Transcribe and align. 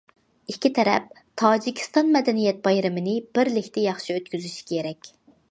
ئىككى 0.51 0.69
تەرەپ 0.77 1.11
تاجىكىستان 1.41 2.09
مەدەنىيەت 2.15 2.65
بايرىمىنى 2.69 3.15
بىرلىكتە 3.37 3.87
ياخشى 3.91 4.19
ئۆتكۈزۈشى 4.19 4.67
كېرەك. 4.75 5.15